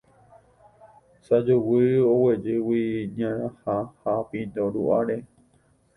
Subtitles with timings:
[1.25, 5.17] sajuguy oguejyguejy narãha ha pindo ru'ãre